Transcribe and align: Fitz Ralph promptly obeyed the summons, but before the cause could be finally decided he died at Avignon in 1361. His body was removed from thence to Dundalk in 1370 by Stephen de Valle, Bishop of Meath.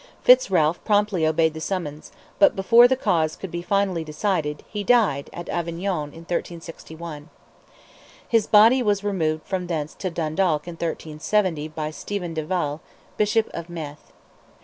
Fitz 0.23 0.49
Ralph 0.49 0.83
promptly 0.83 1.27
obeyed 1.27 1.53
the 1.53 1.61
summons, 1.61 2.11
but 2.39 2.55
before 2.55 2.87
the 2.87 2.95
cause 2.95 3.35
could 3.35 3.51
be 3.51 3.61
finally 3.61 4.03
decided 4.03 4.63
he 4.67 4.83
died 4.83 5.29
at 5.31 5.47
Avignon 5.49 6.09
in 6.09 6.21
1361. 6.21 7.29
His 8.27 8.47
body 8.47 8.81
was 8.81 9.03
removed 9.03 9.43
from 9.45 9.67
thence 9.67 9.93
to 9.93 10.09
Dundalk 10.09 10.67
in 10.67 10.73
1370 10.73 11.67
by 11.67 11.91
Stephen 11.91 12.33
de 12.33 12.43
Valle, 12.43 12.81
Bishop 13.15 13.47
of 13.53 13.69
Meath. 13.69 14.11